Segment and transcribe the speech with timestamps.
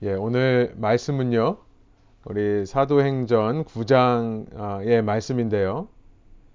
[0.00, 1.56] 예, 오늘 말씀은요.
[2.24, 5.88] 우리 사도행전 9장의 말씀인데요.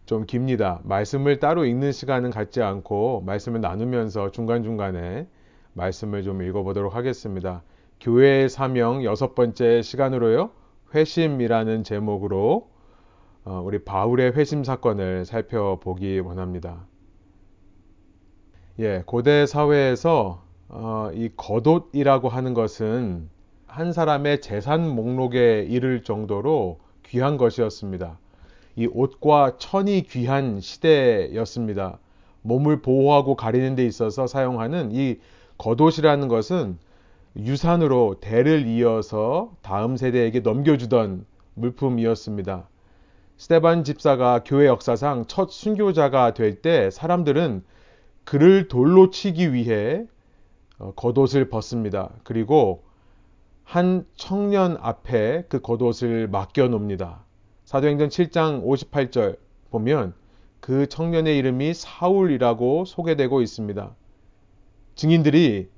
[0.05, 0.79] 좀 깁니다.
[0.85, 5.27] 말씀을 따로 읽는 시간은 갖지 않고 말씀을 나누면서 중간중간에
[5.73, 7.63] 말씀을 좀 읽어보도록 하겠습니다.
[7.99, 10.51] 교회의 사명 여섯 번째 시간으로요.
[10.95, 12.69] 회심이라는 제목으로
[13.43, 16.87] 어, 우리 바울의 회심 사건을 살펴보기 원합니다.
[18.79, 23.32] 예, 고대 사회에서 어, 이 겉옷이라고 하는 것은
[23.73, 28.19] 한 사람의 재산 목록에 이를 정도로 귀한 것이었습니다.
[28.75, 31.97] 이 옷과 천이 귀한 시대였습니다.
[32.43, 35.17] 몸을 보호하고 가리는 데 있어서 사용하는 이
[35.57, 36.77] 겉옷이라는 것은
[37.35, 42.69] 유산으로 대를 이어서 다음 세대에게 넘겨주던 물품이었습니다.
[43.37, 47.63] 스테반 집사가 교회 역사상 첫 순교자가 될 때 사람들은
[48.23, 50.05] 그를 돌로 치기 위해
[50.77, 52.11] 어, 겉옷을 벗습니다.
[52.23, 52.83] 그리고
[53.63, 57.23] 한 청년 앞에 그 겉옷을 맡겨 놓습니다.
[57.65, 59.37] 사도행전 7장 58절
[59.71, 60.13] 보면
[60.59, 63.95] 그 청년의 이름이 사울이라고 소개되고 있습니다.
[64.95, 65.69] 증인들이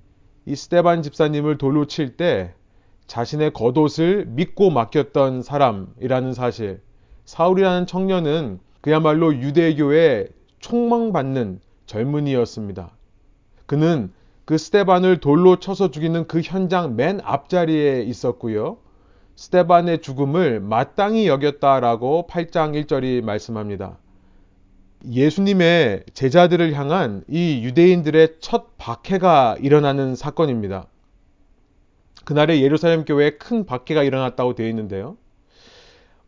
[0.46, 2.54] 이 스테반 집사님을 돌로 칠 때
[3.08, 6.82] 자신의 겉옷을 믿고 맡겼던 사람이라는 사실.
[7.26, 12.92] 사울이라는 청년은 그야말로 유대교의 총망받는 젊은이였습니다.
[13.66, 14.12] 그는
[14.46, 18.78] 그 스테반을 돌로 쳐서 죽이는 그 현장 맨 앞자리에 있었고요.
[19.36, 23.98] 스테반의 죽음을 마땅히 여겼다라고 8장 1절이 말씀합니다.
[25.12, 30.88] 예수님의 제자들을 향한 이 유대인들의 첫 박해가 일어나는 사건입니다.
[32.24, 35.18] 그날에 예루살렘 교회에 큰 박해가 일어났다고 되어 있는데요.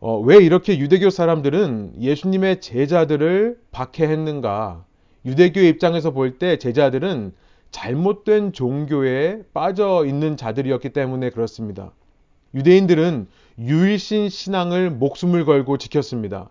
[0.00, 4.84] 어, 왜 이렇게 유대교 사람들은 예수님의 제자들을 박해했는가?
[5.24, 7.32] 유대교 입장에서 볼 때 제자들은
[7.70, 11.92] 잘못된 종교에 빠져 있는 자들이었기 때문에 그렇습니다.
[12.54, 13.26] 유대인들은
[13.58, 16.50] 유일신 신앙을 목숨을 걸고 지켰습니다.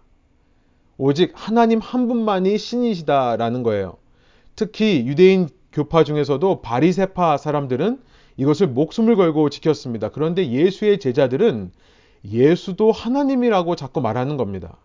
[0.98, 3.98] 오직 하나님 한 분만이 신이시다라는 거예요.
[4.56, 8.00] 특히 유대인 교파 중에서도 바리세파 사람들은
[8.38, 10.10] 이것을 목숨을 걸고 지켰습니다.
[10.10, 11.72] 그런데 예수의 제자들은
[12.26, 14.78] 예수도 하나님이라고 자꾸 말하는 겁니다.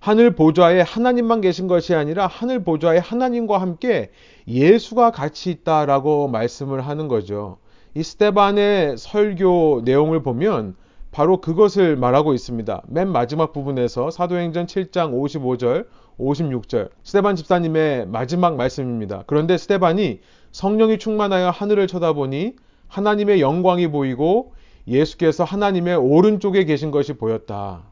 [0.00, 4.10] 하늘 보좌에 하나님만 계신 것이 아니라 하늘 보좌에 하나님과 함께
[4.48, 7.58] 예수가 같이 있다라고 말씀을 하는 거죠.
[7.94, 10.74] 이 스테반의 설교 내용을 보면
[11.12, 12.82] 바로 그것을 말하고 있습니다.
[12.88, 15.86] 맨 마지막 부분에서 사도행전 7장 55절,
[16.18, 16.88] 56절.
[17.02, 19.24] 스테반 집사님의 마지막 말씀입니다.
[19.26, 20.20] 그런데 스테반이
[20.52, 22.54] 성령이 충만하여 하늘을 쳐다보니
[22.88, 24.54] 하나님의 영광이 보이고
[24.88, 27.89] 예수께서 하나님의 오른쪽에 계신 것이 보였다.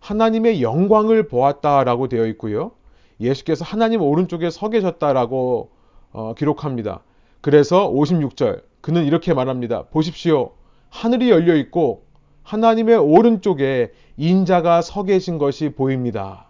[0.00, 2.72] 하나님의 영광을 보았다라고 되어 있고요.
[3.20, 5.70] 예수께서 하나님 오른쪽에 서 계셨다라고
[6.12, 7.02] 어, 기록합니다.
[7.40, 9.84] 그래서 56절 그는 이렇게 말합니다.
[9.84, 10.52] 보십시오.
[10.90, 12.04] 하늘이 열려 있고
[12.42, 16.46] 하나님의 오른쪽에 인자가 서 계신 것이 보입니다.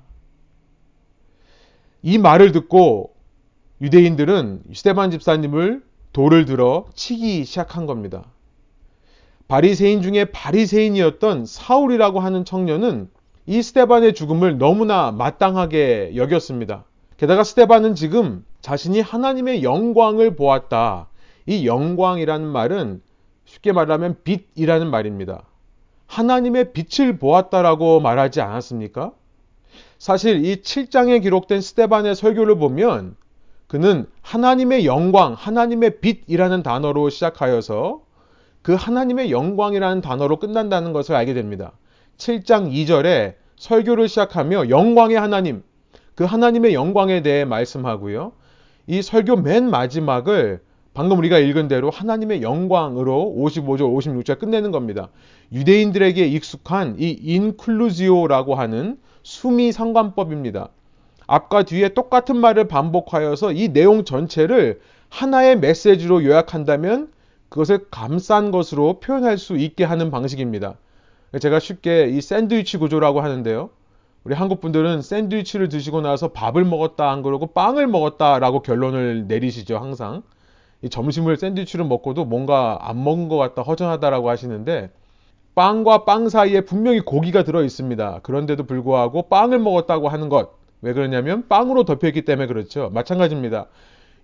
[2.02, 3.14] 이 말을 듣고
[3.80, 5.82] 유대인들은 스테반 집사님을
[6.12, 8.24] 돌을 들어 치기 시작한 겁니다.
[9.48, 13.08] 바리새인 중에 바리새인이었던 사울이라고 하는 청년은
[13.48, 16.84] 이 스테반의 죽음을 너무나 마땅하게 여겼습니다.
[17.16, 21.08] 게다가 스테반은 지금 자신이 하나님의 영광을 보았다.
[21.46, 23.00] 이 영광이라는 말은
[23.46, 25.44] 쉽게 말하면 빛이라는 말입니다.
[26.08, 29.12] 하나님의 빛을 보았다라고 말하지 않았습니까?
[29.96, 33.16] 사실 이 7장에 기록된 스테반의 설교를 보면
[33.66, 38.02] 그는 하나님의 영광, 하나님의 빛이라는 단어로 시작하여서
[38.60, 41.72] 그 하나님의 영광이라는 단어로 끝난다는 것을 알게 됩니다.
[42.18, 45.62] 7장 2절에 설교를 시작하며 영광의 하나님,
[46.14, 48.32] 그 하나님의 영광에 대해 말씀하고요.
[48.86, 50.60] 이 설교 맨 마지막을
[50.94, 55.10] 방금 우리가 읽은 대로 하나님의 영광으로 55절, 56절 끝내는 겁니다.
[55.52, 60.70] 유대인들에게 익숙한 이 인클루지오라고 하는 수미 상관법입니다.
[61.26, 64.80] 앞과 뒤에 똑같은 말을 반복하여서 이 내용 전체를
[65.10, 67.12] 하나의 메시지로 요약한다면
[67.48, 70.76] 그것을 감싼 것으로 표현할 수 있게 하는 방식입니다.
[71.40, 73.70] 제가 쉽게 이 샌드위치 구조라고 하는데요.
[74.24, 80.22] 우리 한국 분들은 샌드위치를 드시고 나서 밥을 먹었다 안 그러고 빵을 먹었다라고 결론을 내리시죠 항상.
[80.82, 84.90] 이 점심을 샌드위치를 먹고도 뭔가 안 먹은 것 같다 허전하다라고 하시는데
[85.54, 88.20] 빵과 빵 사이에 분명히 고기가 들어 있습니다.
[88.22, 90.56] 그런데도 불구하고 빵을 먹었다고 하는 것.
[90.82, 92.90] 왜 그러냐면 빵으로 덮여 있기 때문에 그렇죠.
[92.94, 93.66] 마찬가지입니다.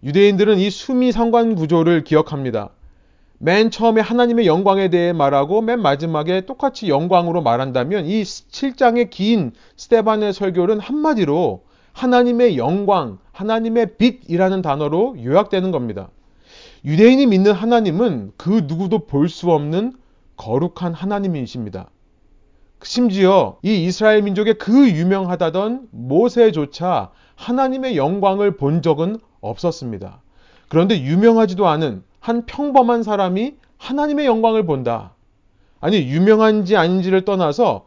[0.04, 2.70] 유대인들은 이 수미 상관 구조를 기억합니다.
[3.44, 10.32] 맨 처음에 하나님의 영광에 대해 말하고 맨 마지막에 똑같이 영광으로 말한다면 이 7장의 긴 스테반의
[10.32, 11.62] 설교는 한마디로
[11.92, 16.08] 하나님의 영광, 하나님의 빛이라는 단어로 요약되는 겁니다.
[16.86, 19.92] 유대인이 믿는 하나님은 그 누구도 볼 수 없는
[20.38, 21.90] 거룩한 하나님이십니다.
[22.82, 30.22] 심지어 이 이스라엘 민족의 그 유명하다던 모세조차 하나님의 영광을 본 적은 없었습니다.
[30.70, 35.12] 그런데 유명하지도 않은 한 평범한 사람이 하나님의 영광을 본다.
[35.78, 37.84] 아니, 유명한지 아닌지를 떠나서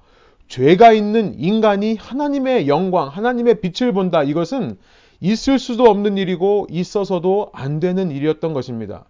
[0.48, 4.22] 죄가 있는 인간이 하나님의 영광, 하나님의 빛을 본다.
[4.22, 4.78] 이것은
[5.22, 9.06] 있을 수도 없는 일이고 있어서도 안 되는 일이었던 것입니다.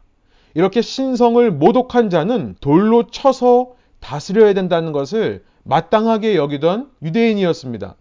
[0.53, 7.95] 이렇게 신성을 모독한 자는 돌로 쳐서 다스려야 된다는 것을 마땅하게 여기던 유대인이었습니다.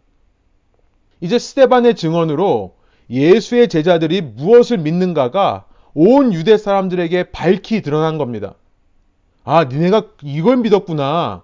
[1.23, 2.77] 이제 스테반의 증언으로
[3.11, 5.65] 예수의 제자들이 무엇을 믿는가가
[5.99, 8.55] 온 유대 사람들에게 밝히 드러난 겁니다.
[9.45, 11.43] 아, 니네가 이걸 믿었구나.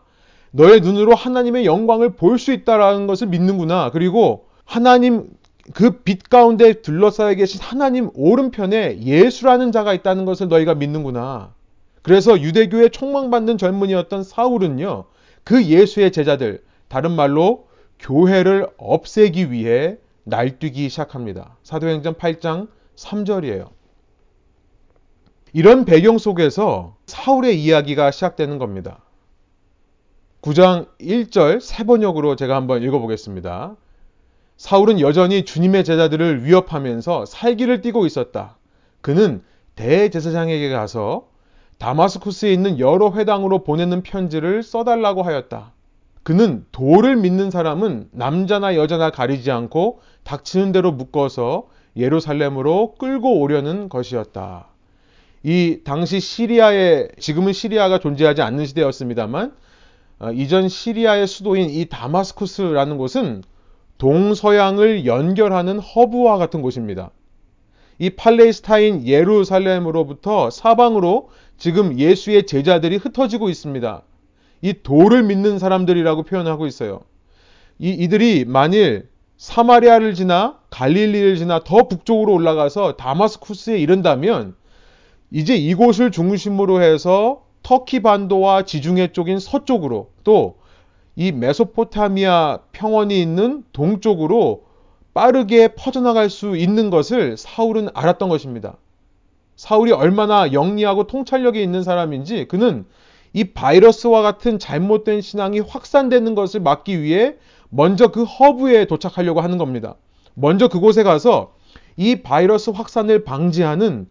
[0.50, 3.90] 너의 눈으로 하나님의 영광을 볼 수 있다라는 것을 믿는구나.
[3.90, 5.30] 그리고 하나님
[5.72, 11.54] 그 빛 가운데 둘러싸여 계신 하나님 오른편에 예수라는 자가 있다는 것을 너희가 믿는구나.
[12.02, 15.04] 그래서 유대교의 총망받는 젊은이였던 사울은요,
[15.44, 17.68] 그 예수의 제자들, 다른 말로
[18.00, 21.56] 교회를 없애기 위해 날뛰기 시작합니다.
[21.62, 22.66] 사도행전 8장
[22.96, 23.68] 3절이에요.
[25.54, 29.00] 이런 배경 속에서 사울의 이야기가 시작되는 겁니다.
[30.40, 33.76] 9장 1절 세 번역으로 제가 한번 읽어보겠습니다.
[34.56, 38.56] 사울은 여전히 주님의 제자들을 위협하면서 살기를 띠고 있었다.
[39.02, 39.42] 그는
[39.76, 41.28] 대제사장에게 가서
[41.78, 45.72] 다마스쿠스에 있는 여러 회당으로 보내는 편지를 써달라고 하였다.
[46.22, 51.66] 그는 도를 믿는 사람은 남자나 여자나 가리지 않고 닥치는 대로 묶어서
[51.96, 54.71] 예루살렘으로 끌고 오려는 것이었다.
[55.44, 59.52] 이 당시 시리아에 지금은 시리아가 존재하지 않는 시대였습니다만
[60.20, 63.42] 어, 이전 시리아의 수도인 이 다마스쿠스라는 곳은
[63.98, 67.10] 동서양을 연결하는 허브와 같은 곳입니다.
[67.98, 74.02] 이 팔레스타인 예루살렘으로부터 사방으로 지금 예수의 제자들이 흩어지고 있습니다.
[74.62, 77.00] 이 도를 믿는 사람들이라고 표현하고 있어요.
[77.78, 84.54] 이, 이들이 만일 사마리아를 지나 갈릴리를 지나 더 북쪽으로 올라가서 다마스쿠스에 이른다면
[85.32, 90.62] 이제 이곳을 중심으로 해서 터키 반도와 지중해 쪽인 서쪽으로 또
[91.14, 94.64] 이 메소포타미아 평원이 있는 동쪽으로
[95.12, 98.78] 빠르게 퍼져나갈 수 있는 것을 사울은 알았던 것입니다.
[99.56, 102.86] 사울이 얼마나 영리하고 통찰력이 있는 사람인지 그는
[103.34, 107.34] 이 바이러스와 같은 잘못된 신앙이 확산되는 것을 막기 위해
[107.68, 109.96] 먼저 그 허브에 도착하려고 하는 겁니다.
[110.34, 111.54] 먼저 그곳에 가서
[111.96, 114.08] 이 바이러스 확산을 방지하는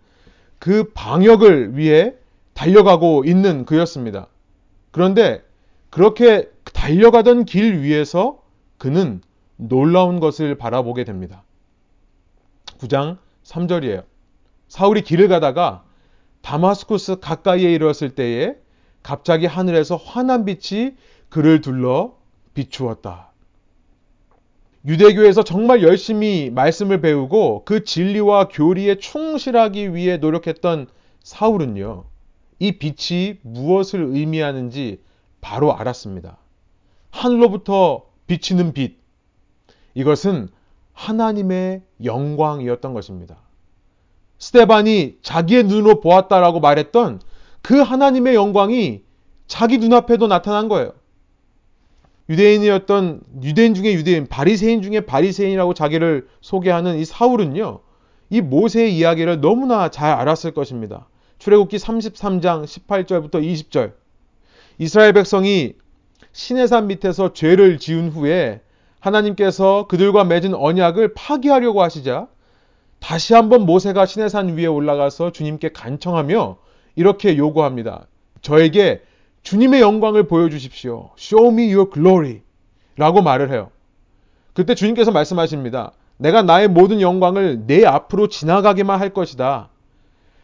[0.62, 2.14] 그 방역을 위해
[2.54, 4.28] 달려가고 있는 그였습니다.
[4.92, 5.44] 그런데
[5.90, 8.44] 그렇게 달려가던 길 위에서
[8.78, 9.22] 그는
[9.56, 11.44] 놀라운 것을 바라보게 됩니다.
[12.78, 14.04] 9장 3절이에요.
[14.68, 15.84] 사울이 길을 가다가
[16.44, 18.56] 다마스쿠스 가까이에 이르렀을 때에
[19.02, 20.92] 갑자기 하늘에서 환한 빛이
[21.30, 22.14] 그를 둘러
[22.54, 23.31] 비추었다.
[24.86, 30.88] 유대교에서 정말 열심히 말씀을 배우고 그 진리와 교리에 충실하기 위해 노력했던
[31.22, 32.06] 사울은요,
[32.60, 35.02] 이 빛이 무엇을 의미하는지
[35.40, 36.38] 바로 알았습니다.
[37.12, 38.98] 하늘로부터 비치는 빛.
[39.94, 40.50] 이것은
[40.94, 43.38] 하나님의 영광이었던 것입니다.
[44.40, 47.22] 스테반이 자기의 눈으로 보았다라고 말했던
[47.62, 49.04] 그 하나님의 영광이
[49.46, 50.94] 자기 눈앞에도 나타난 거예요.
[52.32, 57.82] 유대인이었던 유대인 중에 유대인, 바리새인 중에 바리새인이라고 자기를 소개하는 이 사울은요.
[58.30, 61.10] 이 모세의 이야기를 너무나 잘 알았을 것입니다.
[61.40, 63.92] 출애굽기 33장 18절부터 20절.
[64.78, 65.74] 이스라엘 백성이
[66.32, 68.62] 시내산 밑에서 죄를 지은 후에
[69.02, 72.28] 하나님께서 그들과 맺은 언약을 파기하려고 하시자
[73.00, 76.58] 다시 한번 모세가 시내산 위에 올라가서 주님께 간청하며
[76.96, 78.08] 이렇게 요구합니다.
[78.42, 79.02] 저에게
[79.44, 81.12] 주님의 영광을 보여주십시오.
[81.18, 82.42] Show me your glory.
[82.96, 83.72] 라고 말을 해요.
[84.54, 85.94] 그때 주님께서 말씀하십니다.
[86.18, 89.70] 내가 나의 모든 영광을 내 앞으로 지나가게만 할 것이다.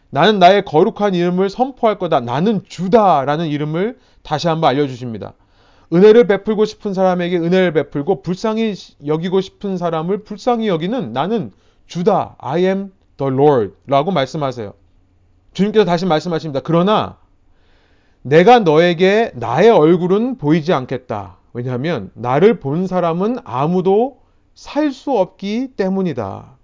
[0.09, 2.21] 나는 나의 거룩한 이름을 선포할 거다.
[2.21, 3.25] 나는 주다.
[3.25, 5.33] 라는 이름을 다시 한번 알려주십니다.
[5.93, 8.73] 은혜를 베풀고 싶은 사람에게 은혜를 베풀고 불쌍히
[9.05, 11.51] 여기고 싶은 사람을 불쌍히 여기는 나는
[11.85, 12.35] 주다.
[12.39, 13.73] I am the Lord.
[13.85, 14.73] 라고 말씀하세요.
[15.53, 16.61] 주님께서 다시 말씀하십니다.
[16.63, 17.17] 그러나
[18.21, 21.38] 내가 너에게 나의 얼굴은 보이지 않겠다.
[21.53, 24.19] 왜냐하면 나를 본 사람은 아무도
[24.53, 26.57] 살 수 없기 때문이다.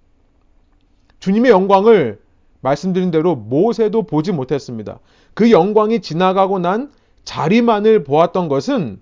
[1.20, 2.20] 주님의 영광을
[2.60, 4.98] 말씀드린 대로 모세도 보지 못했습니다.
[5.34, 6.90] 그 영광이 지나가고 난
[7.24, 9.00] 자리만을 보았던 것은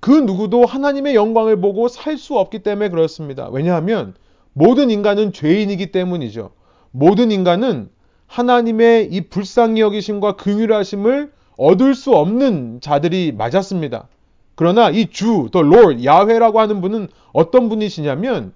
[0.00, 3.48] 그 누구도 하나님의 영광을 보고 살 수 없기 때문에 그렇습니다.
[3.48, 4.14] 왜냐하면
[4.52, 6.50] 모든 인간은 죄인이기 때문이죠.
[6.90, 7.88] 모든 인간은
[8.26, 14.08] 하나님의 이 불쌍히 여기심과 긍휼하심을 얻을 수 없는 자들이 맞았습니다.
[14.54, 18.52] 그러나 이 주, 더 롤, 야훼라고 하는 분은 어떤 분이시냐면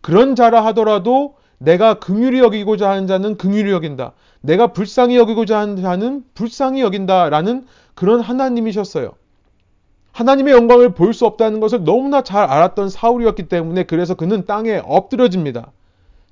[0.00, 4.12] 그런 자라 하더라도 내가 긍휼히 여기고자 하는 자는 긍휼히 여긴다.
[4.40, 9.12] 내가 불쌍히 여기고자 하는 자는 불쌍히 여긴다라는 그런 하나님이셨어요.
[10.12, 15.72] 하나님의 영광을 볼 수 없다는 것을 너무나 잘 알았던 사울이었기 때문에 그래서 그는 땅에 엎드려집니다.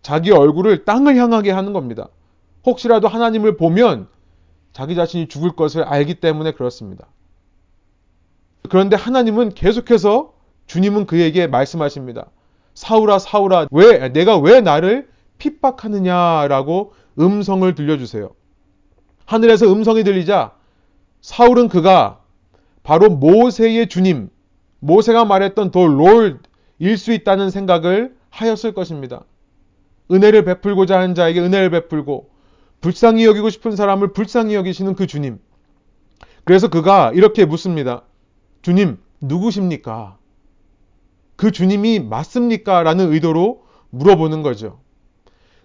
[0.02, 2.08] 자기 얼굴을 땅을 향하게 하는 겁니다.
[2.64, 4.08] 혹시라도 하나님을 보면
[4.78, 7.08] 자기 자신이 죽을 것을 알기 때문에 그렇습니다.
[8.68, 10.34] 그런데 하나님은 계속해서
[10.68, 12.30] 주님은 그에게 말씀하십니다.
[12.74, 15.08] 사울아, 사울아, 왜, 내가 왜 나를
[15.38, 18.30] 핍박하느냐라고 음성을 들려주세요.
[19.24, 20.52] 하늘에서 음성이 들리자
[21.22, 22.20] 사울은 그가
[22.84, 24.30] 바로 모세의 주님,
[24.78, 29.24] 모세가 말했던 더 롤일 수 있다는 생각을 하였을 것입니다.
[30.12, 32.37] 은혜를 베풀고자 하는 자에게 은혜를 베풀고
[32.80, 35.38] 불쌍히 여기고 싶은 사람을 불쌍히 여기시는 그 주님.
[36.44, 38.02] 그래서 그가 이렇게 묻습니다.
[38.62, 40.16] 주님, 누구십니까?
[41.36, 42.82] 그 주님이 맞습니까?
[42.82, 44.80] 라는 의도로 물어보는 거죠.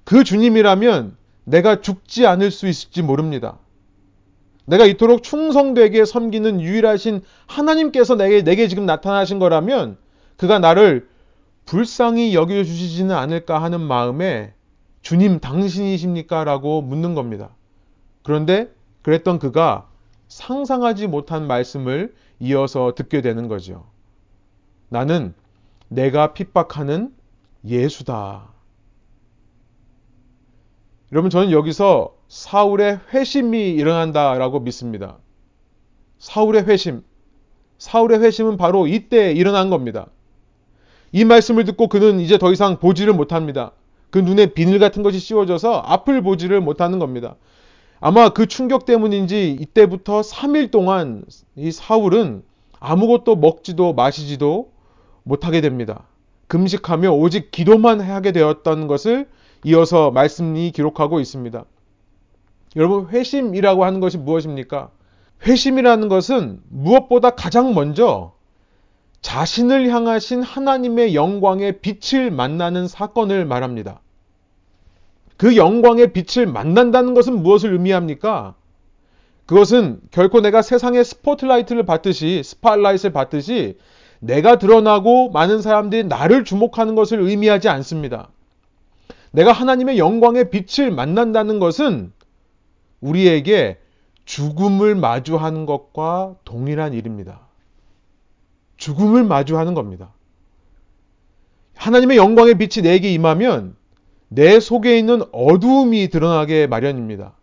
[0.03, 3.59] 그 주님이라면 내가 죽지 않을 수 있을지 모릅니다.
[4.65, 9.97] 내가 이토록 충성되게 섬기는 유일하신 하나님께서 내게, 내게 지금 나타나신 거라면
[10.37, 11.07] 그가 나를
[11.65, 14.53] 불쌍히 여겨주시지는 않을까 하는 마음에
[15.03, 16.45] 주님 당신이십니까?
[16.45, 17.49] 라고 묻는 겁니다.
[18.23, 19.89] 그런데 그랬던 그가
[20.29, 23.85] 상상하지 못한 말씀을 이어서 듣게 되는 거죠.
[24.89, 25.33] 나는
[25.89, 27.13] 내가 핍박하는
[27.65, 28.47] 예수다.
[31.11, 35.17] 여러분, 저는 여기서 사울의 회심이 일어난다라고 믿습니다.
[36.17, 37.03] 사울의 회심.
[37.77, 40.07] 사울의 회심은 바로 이때 일어난 겁니다.
[41.11, 43.73] 이 말씀을 듣고 그는 이제 더 이상 보지를 못합니다.
[44.13, 47.35] 그 눈에 비늘 같은 것이 씌워져서 앞을 보지를 못하는 겁니다.
[47.99, 52.43] 아마 그 충격 때문인지 이때부터 3일 동안 이 사울은
[52.79, 54.69] 아무것도 먹지도 마시지도
[55.23, 56.03] 못하게 됩니다.
[56.45, 59.27] 금식하며 오직 기도만 하게 되었던 것을
[59.63, 61.65] 이어서 말씀이 기록하고 있습니다.
[62.75, 64.91] 여러분, 회심이라고 하는 것이 무엇입니까?
[65.47, 68.33] 회심이라는 것은 무엇보다 가장 먼저
[69.21, 74.02] 자신을 향하신 하나님의 영광의 빛을 만나는 사건을 말합니다.
[75.43, 78.55] 그 영광의 빛을 만난다는 것은 무엇을 의미합니까?
[79.45, 83.77] 그것은 결코 내가 세상의 스포트라이트를 받듯이, 스팟라이트를 받듯이
[84.21, 88.29] 내가 드러나고 많은 사람들이 나를 주목하는 것을 의미하지 않습니다.
[89.31, 92.13] 내가 하나님의 영광의 빛을 만난다는 것은
[93.01, 93.79] 우리에게
[94.23, 97.41] 죽음을 마주하는 것과 동일한 일입니다.
[98.77, 100.13] 죽음을 마주하는 겁니다.
[101.75, 103.75] 하나님의 영광의 빛이 내게 임하면
[104.35, 107.33] 내 속에 있는 어두움이 드러나게 마련입니다.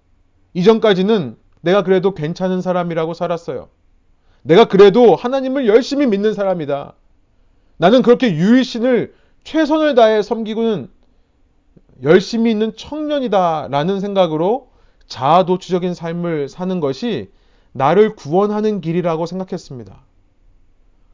[0.55, 3.69] 이전까지는 내가 그래도 괜찮은 사람이라고 살았어요.
[4.43, 6.95] 내가 그래도 하나님을 열심히 믿는 사람이다.
[7.77, 10.89] 나는 그렇게 유일신을 최선을 다해 섬기고는
[12.03, 13.69] 열심히 있는 청년이다.
[13.71, 14.71] 라는 생각으로
[15.07, 17.31] 자아도취적인 삶을 사는 것이
[17.73, 20.03] 나를 구원하는 길이라고 생각했습니다.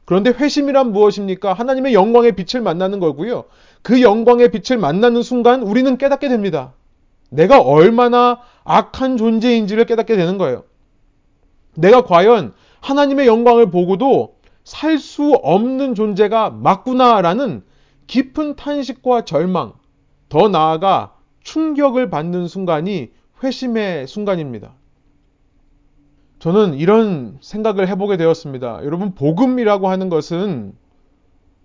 [0.07, 1.51] 그런데 회심이란 무엇입니까?
[1.51, 3.43] 하나님의 영광의 빛을 만나는 거고요.
[3.81, 6.71] 그 영광의 빛을 만나는 순간 우리는 깨닫게 됩니다.
[7.29, 10.63] 내가 얼마나 악한 존재인지를 깨닫게 되는 거예요.
[11.75, 17.63] 내가 과연 하나님의 영광을 보고도 살 수 없는 존재가 맞구나라는
[18.07, 19.73] 깊은 탄식과 절망,
[20.29, 23.09] 더 나아가 충격을 받는 순간이
[23.43, 24.71] 회심의 순간입니다.
[26.39, 28.81] 저는 이런 생각을 해보게 되었습니다.
[28.83, 30.73] 여러분, 복음이라고 하는 것은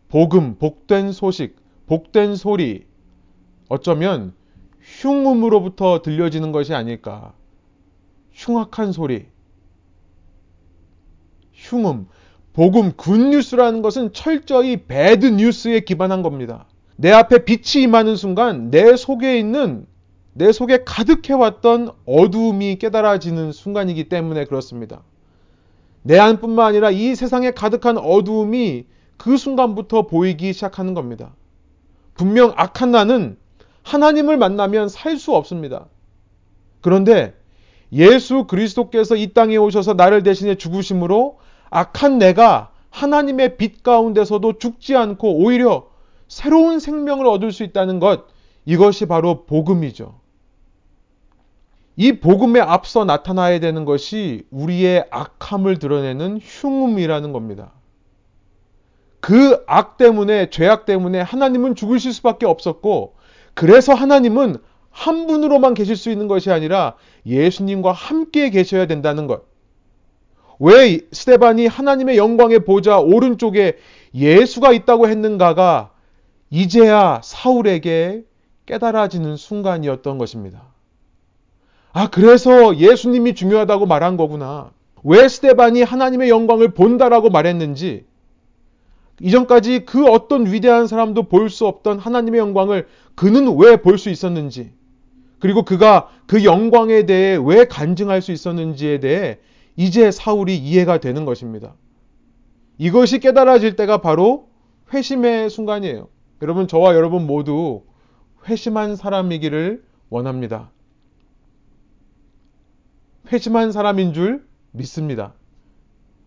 [0.08, 2.84] 복음, 복된 소식, 복된 소리,
[3.68, 4.32] 어쩌면
[4.80, 7.34] 흉음으로부터 들려지는 것이 아닐까.
[8.32, 9.26] 흉악한 소리.
[11.52, 12.08] 흉음.
[12.52, 16.66] 복음, 굿뉴스라는 것은 철저히 배드 뉴스에 기반한 겁니다.
[16.96, 19.86] 내 앞에 빛이 임하는 순간 내 속에 있는
[20.34, 25.02] 내 속에 가득해왔던 어두움이 깨달아지는 순간이기 때문에 그렇습니다.
[26.02, 28.86] 내 안뿐만 아니라 이 세상에 가득한 어두움이
[29.18, 31.34] 그 순간부터 보이기 시작하는 겁니다.
[32.14, 33.36] 분명 악한 나는
[33.82, 35.86] 하나님을 만나면 살 수 없습니다.
[36.80, 37.34] 그런데
[37.92, 41.38] 예수 그리스도께서 이 땅에 오셔서 나를 대신해 죽으심으로
[41.70, 45.88] 악한 내가 하나님의 빛 가운데서도 죽지 않고 오히려
[46.26, 48.26] 새로운 생명을 얻을 수 있다는 것,
[48.64, 50.21] 이것이 바로 복음이죠.
[51.96, 57.72] 이 복음에 앞서 나타나야 되는 것이 우리의 악함을 드러내는 흉음이라는 겁니다.
[59.20, 63.14] 그 악 때문에, 죄악 때문에 하나님은 죽으실 수밖에 없었고,
[63.54, 64.56] 그래서 하나님은
[64.90, 69.44] 한 분으로만 계실 수 있는 것이 아니라 예수님과 함께 계셔야 된다는 것.
[70.58, 73.78] 왜 스테반이 하나님의 영광의 보좌 오른쪽에
[74.14, 75.92] 예수가 있다고 했는가가
[76.50, 78.24] 이제야 사울에게
[78.66, 80.71] 깨달아지는 순간이었던 것입니다.
[81.92, 84.70] 아, 그래서 예수님이 중요하다고 말한 거구나.
[85.04, 88.04] 왜 스테반이 하나님의 영광을 본다라고 말했는지,
[89.20, 94.72] 이전까지 그 어떤 위대한 사람도 볼 수 없던 하나님의 영광을 그는 왜 볼 수 있었는지,
[95.38, 99.38] 그리고 그가 그 영광에 대해 왜 간증할 수 있었는지에 대해
[99.76, 101.74] 이제 사울이 이해가 되는 것입니다.
[102.78, 104.48] 이것이 깨달아질 때가 바로
[104.94, 106.08] 회심의 순간이에요.
[106.42, 107.82] 여러분, 저와 여러분 모두
[108.46, 110.70] 회심한 사람이기를 원합니다.
[113.32, 115.32] 회심한 사람인 줄 믿습니다.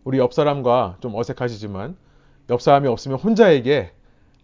[0.04, 1.96] 우리 옆 사람과 좀 어색하시지만
[2.50, 3.92] 옆 사람이 없으면 혼자에게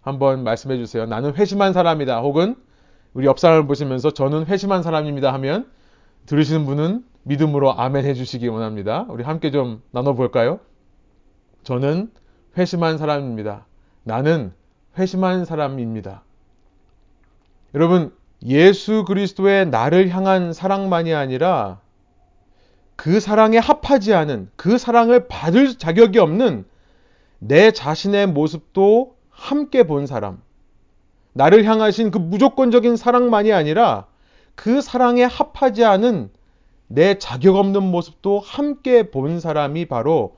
[0.01, 1.07] 한번 말씀해 주세요.
[1.07, 2.21] 나는 회심한 사람이다.
[2.21, 2.55] 혹은
[3.13, 5.69] 우리 옆 사람을 보시면서 저는 회심한 사람입니다 하면
[6.27, 9.05] 들으시는 분은 믿음으로 아멘 해주시기 원합니다.
[9.09, 10.59] 우리 함께 좀 나눠볼까요?
[11.63, 12.11] 저는
[12.57, 13.65] 회심한 사람입니다.
[14.03, 14.53] 나는
[14.97, 16.23] 회심한 사람입니다.
[17.73, 18.13] 여러분,
[18.43, 21.79] 예수 그리스도의 나를 향한 사랑만이 아니라
[23.01, 26.65] 그 사랑에 합하지 않은, 그 사랑을 받을 자격이 없는
[27.39, 30.39] 내 자신의 모습도 함께 본 사람.
[31.33, 34.05] 나를 향하신 그 무조건적인 사랑만이 아니라
[34.53, 36.29] 그 사랑에 합하지 않은
[36.89, 40.35] 내 자격 없는 모습도 함께 본 사람이 바로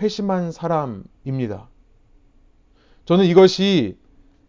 [0.00, 1.68] 회심한 사람입니다.
[3.06, 3.98] 저는 이것이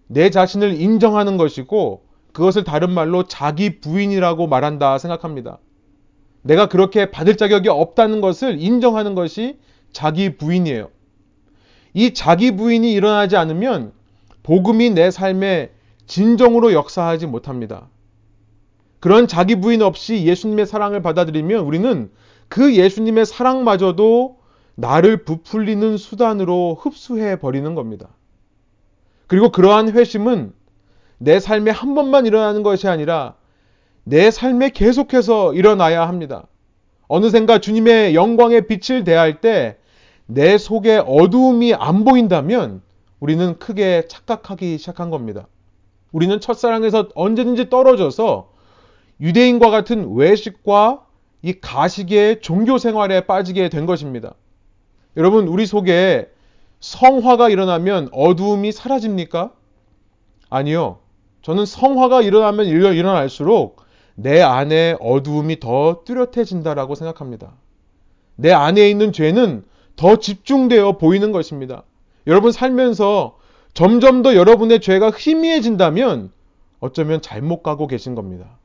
[0.06, 5.58] 내 자신을 인정하는 것이고 그것을 다른 말로 자기 부인이라고 말한다 생각합니다.
[6.46, 9.58] 내가 그렇게 받을 자격이 없다는 것을 인정하는 것이
[9.92, 10.90] 자기 부인이에요.
[11.96, 13.94] 이 자기 부인이 일어나지 않으면
[14.44, 15.72] 복음이 내 삶에
[16.06, 17.90] 진정으로 역사하지 못합니다.
[19.00, 22.12] 그런 자기 부인 없이 예수님의 사랑을 받아들이면 우리는
[22.48, 24.38] 그 예수님의 사랑마저도
[24.76, 28.10] 나를 부풀리는 수단으로 흡수해 버리는 겁니다.
[29.26, 30.54] 그리고 그러한 회심은
[31.18, 33.36] 내 삶에 한 번만 일어나는 것이 아니라
[34.06, 36.48] 내 삶에 계속해서 일어나야 합니다.
[37.10, 39.78] 어느샌가 주님의 영광의 빛을 대할 때
[40.28, 42.82] 내 속에 어두움이 안 보인다면
[43.20, 45.48] 우리는 크게 착각하기 시작한 겁니다.
[46.12, 48.52] 우리는 첫사랑에서 언제든지 떨어져서
[49.22, 51.06] 유대인과 같은 외식과
[51.42, 54.34] 이 가식의 종교 생활에 빠지게 된 것입니다.
[55.16, 56.30] 여러분, 우리 속에
[56.80, 59.52] 성화가 일어나면 어두움이 사라집니까?
[60.50, 61.00] 아니요.
[61.44, 63.85] 저는 성화가 일어나면 일어날수록
[64.16, 67.52] 내 안에 어두움이 더 뚜렷해진다라고 생각합니다.
[68.36, 69.64] 내 안에 있는 죄는
[69.96, 71.84] 더 집중되어 보이는 것입니다.
[72.28, 73.38] 여러분 살면서
[73.74, 76.32] 점점 더 여러분의 죄가 희미해진다면
[76.80, 78.58] 어쩌면 잘못 가고 계신 겁니다.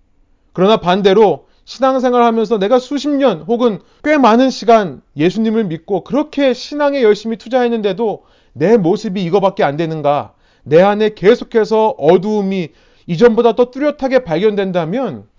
[0.53, 7.03] 그러나 반대로 신앙생활 하면서 내가 수십 년 혹은 꽤 많은 시간 예수님을 믿고 그렇게 신앙에
[7.03, 10.35] 열심히 투자했는데도 내 모습이 이거밖에 안 되는가?
[10.65, 12.71] 내 안에 계속해서 어두움이
[13.07, 15.30] 이전보다 더 뚜렷하게 발견된다면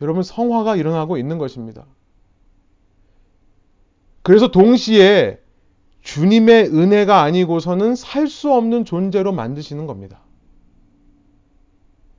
[0.00, 1.84] 여러분 성화가 일어나고 있는 것입니다.
[4.22, 5.38] 그래서 동시에
[6.02, 10.20] 주님의 은혜가 아니고서는 살 수 없는 존재로 만드시는 겁니다.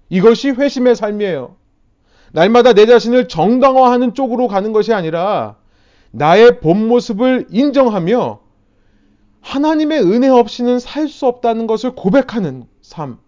[0.09, 1.55] 이것이 회심의 삶이에요.
[2.33, 5.57] 날마다 내 자신을 정당화하는 쪽으로 가는 것이 아니라
[6.11, 8.39] 나의 본 모습을 인정하며
[9.41, 13.19] 하나님의 은혜 없이는 살 수 없다는 것을 고백하는 삶.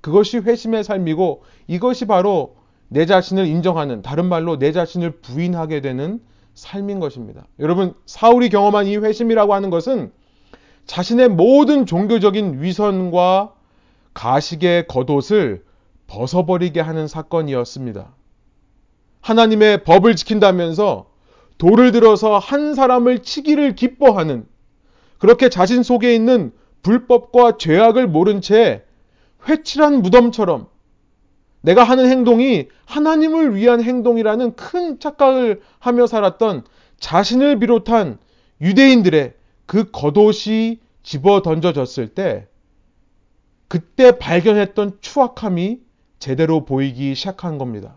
[0.00, 2.56] 그것이 회심의 삶이고 이것이 바로
[2.94, 6.20] 내 자신을 인정하는 다른 말로 내 자신을 부인하게 되는
[6.54, 7.44] 삶인 것입니다.
[7.58, 10.12] 여러분, 사울이 경험한 이 회심이라고 하는 것은
[10.86, 13.52] 자신의 모든 종교적인 위선과
[14.14, 15.64] 가식의 겉옷을
[16.06, 18.14] 벗어버리게 하는 사건이었습니다.
[19.22, 21.10] 하나님의 법을 지킨다면서
[21.58, 24.46] 돌을 들어서 한 사람을 치기를 기뻐하는
[25.18, 26.52] 그렇게 자신 속에 있는
[26.82, 28.84] 불법과 죄악을 모른 채
[29.48, 30.68] 회칠한 무덤처럼
[31.64, 36.64] 내가 하는 행동이 하나님을 위한 행동이라는 큰 착각을 하며 살았던
[37.00, 38.18] 자신을 비롯한
[38.60, 39.32] 유대인들의
[39.64, 42.48] 그 겉옷이 집어 던져졌을 때
[43.68, 45.80] 그때 발견했던 추악함이
[46.18, 47.96] 제대로 보이기 시작한 겁니다.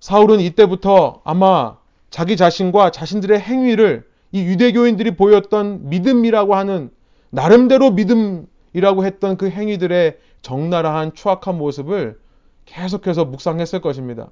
[0.00, 1.76] 사울은 이때부터 아마
[2.08, 6.90] 자기 자신과 자신들의 행위를 이 유대교인들이 보였던 믿음이라고 하는
[7.28, 12.20] 나름대로 믿음이라고 했던 그 행위들의 적나라한 추악한 모습을
[12.64, 14.30] 계속해서 묵상했을 것입니다.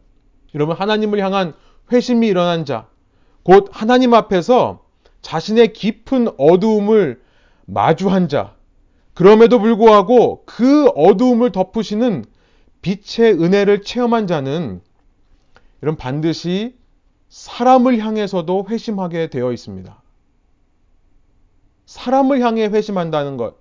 [0.54, 1.54] 여러분 하나님을 향한
[1.92, 2.88] 회심이 일어난 자,
[3.42, 4.84] 곧 하나님 앞에서
[5.22, 7.20] 자신의 깊은 어두움을
[7.66, 8.54] 마주한 자,
[9.14, 12.24] 그럼에도 불구하고 그 어두움을 덮으시는
[12.82, 14.80] 빛의 은혜를 체험한 자는
[15.82, 16.76] 이런 반드시
[17.28, 20.02] 사람을 향해서도 회심하게 되어 있습니다.
[21.86, 23.56] 사람을 향해 회심한다는 것.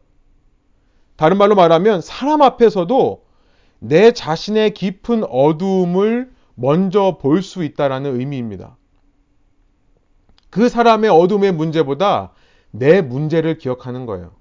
[1.15, 3.23] 다른 말로 말하면 사람 앞에서도
[3.79, 8.77] 내 자신의 깊은 어두움을 먼저 볼 수 있다라는 의미입니다.
[10.49, 12.31] 그 사람의 어둠의 문제보다
[12.71, 14.31] 내 문제를 기억하는 거예요.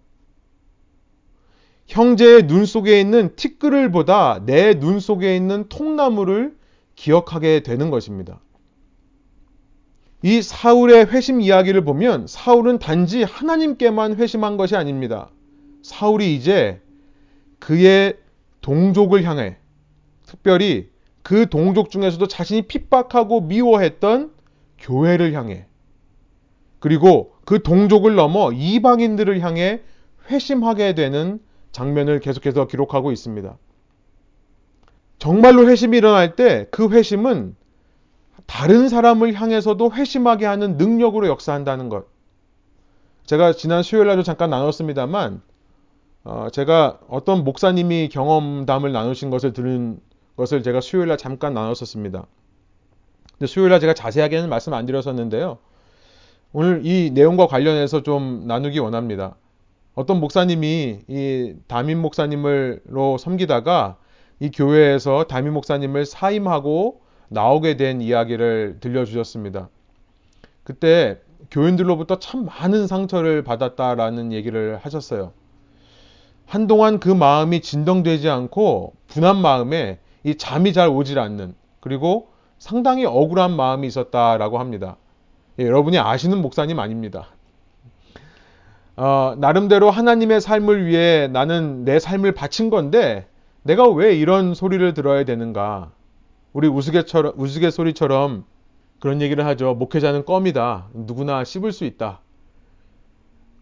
[1.87, 6.57] 형제의 눈 속에 있는 티끌을 보다 내 눈 속에 있는 통나무를
[6.95, 8.41] 기억하게 되는 것입니다.
[10.23, 15.29] 이 사울의 회심 이야기를 보면 사울은 단지 하나님께만 회심한 것이 아닙니다.
[15.85, 16.81] 사울이 이제
[17.59, 18.16] 그의
[18.62, 19.59] 동족을 향해
[20.27, 20.88] 특별히
[21.23, 24.33] 그 동족 중에서도 자신이 핍박하고 미워했던
[24.79, 25.66] 교회를 향해
[26.81, 29.83] 그리고 그 동족을 넘어 이방인들을 향해
[30.31, 31.38] 회심하게 되는
[31.70, 33.59] 장면을 계속해서 기록하고 있습니다.
[35.18, 37.57] 정말로 회심이 일어날 때 그 회심은
[38.47, 42.07] 다른 사람을 향해서도 회심하게 하는 능력으로 역사한다는 것.
[43.27, 45.42] 제가 지난 수요일 날도 잠깐 나눴습니다만,
[46.25, 50.01] 어, 제가 어떤 목사님이 경험담을 나누신 것을 들은
[50.37, 52.27] 것을 제가 수요일 날 잠깐 나눴었습니다.
[53.33, 55.59] 근데 수요일 날 제가 자세하게는 말씀 안 드렸었는데요.
[56.53, 59.37] 오늘 이 내용과 관련해서 좀 나누기 원합니다.
[59.95, 63.99] 어떤 목사님이 이 담임 목사님을로 섬기다가
[64.41, 69.69] 이 교회에서 담임 목사님을 사임하고 나오게 된 이야기를 들려주셨습니다.
[70.63, 75.33] 그때 교인들로부터 참 많은 상처를 받았다라는 얘기를 하셨어요.
[76.47, 82.29] 한동안 그 마음이 진정되지 않고 분한 마음에 이 잠이 잘 오질 않는 그리고
[82.59, 84.97] 상당히 억울한 마음이 있었다라고 합니다.
[85.59, 87.29] 예, 여러분이 아시는 목사님 아닙니다.
[88.97, 93.27] 어, 나름대로 하나님의 삶을 위해 나는 내 삶을 바친 건데
[93.63, 95.91] 내가 왜 이런 소리를 들어야 되는가?
[96.53, 98.45] 우리 우스갯처럼, 우스갯소리처럼
[99.01, 99.75] 그런 얘기를 하죠.
[99.75, 100.89] 목회자는 껌이다.
[100.95, 102.21] 누구나 씹을 수 있다.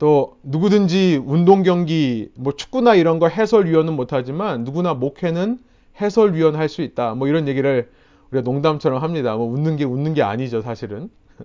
[0.02, 5.60] 또 누구든지 운동 경기, 뭐 축구나 이런 거 해설위원은 못하지만 누구나 목회는
[6.00, 7.14] 해설위원 할 수 있다.
[7.14, 7.88] 뭐 이런 얘기를
[8.32, 9.36] 우리가 농담처럼 합니다.
[9.36, 11.08] 뭐 웃는 게 웃는 게 아니죠, 사실은.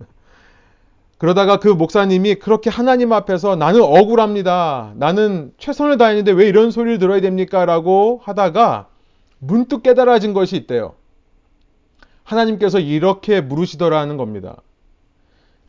[1.20, 4.94] 그러다가 그 목사님이 그렇게 하나님 앞에서 나는 억울합니다.
[4.96, 7.64] 나는 최선을 다했는데 왜 이런 소리를 들어야 됩니까?
[7.64, 8.88] 라고 하다가
[9.38, 10.96] 문득 깨달아진 것이 있대요.
[12.24, 14.56] 하나님께서 이렇게 물으시더라는 겁니다.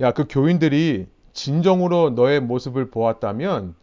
[0.00, 1.06] 야, 그 교인들이
[1.38, 3.76] 진정으로 너의 모습을 보았다면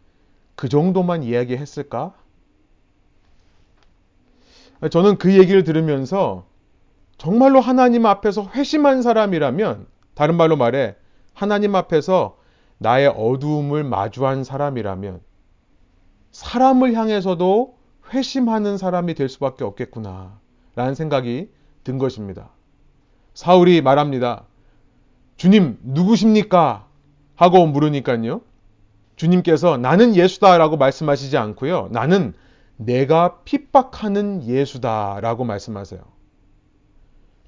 [0.56, 2.12] 그 정도만 이야기했을까?
[4.90, 6.44] 저는 그 얘기를 들으면서
[7.16, 10.96] 정말로 하나님 앞에서 회심한 사람이라면 다른 말로 말해
[11.32, 12.36] 하나님 앞에서
[12.76, 15.22] 나의 어두움을 마주한 사람이라면
[16.32, 17.74] 사람을 향해서도
[18.12, 20.38] 회심하는 사람이 될 수밖에 없겠구나
[20.74, 21.50] 라는 생각이
[21.84, 22.50] 든 것입니다.
[23.32, 24.44] 사울이 말합니다.
[25.38, 26.85] 주님, 누구십니까?
[27.36, 28.40] 하고 물으니까요.
[29.16, 31.88] 주님께서 나는 예수다라고 말씀하시지 않고요.
[31.92, 32.34] 나는
[32.76, 36.00] 내가 핍박하는 예수다라고 말씀하세요.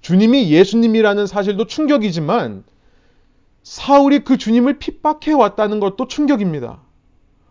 [0.00, 2.64] 주님이 예수님이라는 사실도 충격이지만
[3.62, 6.80] 사울이 그 주님을 핍박해 왔다는 것도 충격입니다.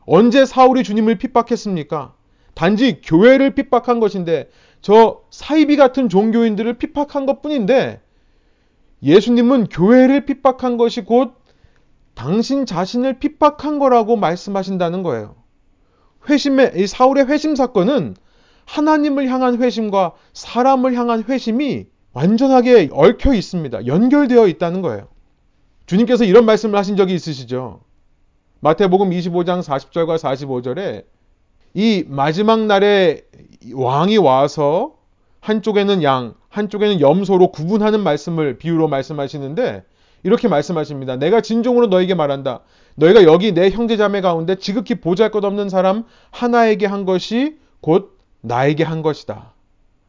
[0.05, 2.13] 언제 사울이 주님을 핍박했습니까?
[2.55, 4.49] 단지 교회를 핍박한 것인데
[4.81, 8.01] 저 사이비 같은 종교인들을 핍박한 것 뿐인데
[9.03, 11.35] 예수님은 교회를 핍박한 것이 곧
[12.17, 15.35] 당신 자신을 핍박한 거라고 말씀하신다는 거예요.
[16.27, 18.15] 회심의, 이 사울의 회심 사건은
[18.65, 23.85] 하나님을 향한 회심과 사람을 향한 회심이 완전하게 얽혀 있습니다.
[23.85, 25.07] 연결되어 있다는 거예요.
[25.85, 27.81] 주님께서 이런 말씀을 하신 적이 있으시죠?
[28.61, 31.05] 마태복음 25장 40절과 45절에
[31.75, 33.21] 이 마지막 날에
[33.71, 34.95] 왕이 와서
[35.39, 39.83] 한쪽에는 양, 한쪽에는 염소로 구분하는 말씀을 비유로 말씀하시는데
[40.23, 41.15] 이렇게 말씀하십니다.
[41.17, 42.61] 내가 진정으로 너에게 말한다.
[42.95, 49.53] 너희가 여기 내 형제자매 가운데 지극히 보잘것없는 사람 하나에게 한 것이 곧 나에게 한 것이다.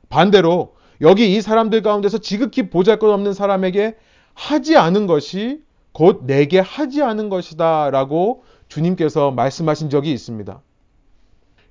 [0.09, 3.97] 반대로 여기 이 사람들 가운데서 지극히 보잘것없는 사람에게
[4.35, 7.91] 하지 않은 것이 곧 내게 하지 않은 것이다.
[7.91, 10.61] 라고 주님께서 말씀하신 적이 있습니다.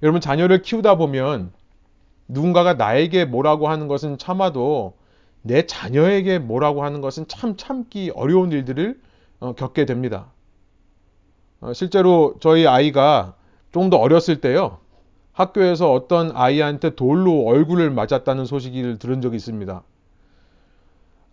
[0.03, 1.51] 여러분, 자녀를 키우다 보면
[2.27, 4.93] 누군가가 나에게 뭐라고 하는 것은 참아도
[5.47, 8.99] 내 자녀에게 뭐라고 하는 것은 참 참기 어려운 일들을
[9.39, 10.31] 어, 겪게 됩니다.
[11.61, 13.35] 어, 실제로 저희 아이가
[13.71, 14.79] 좀 더 어렸을 때요.
[15.33, 19.83] 학교에서 어떤 아이한테 돌로 얼굴을 맞았다는 소식을 들은 적이 있습니다.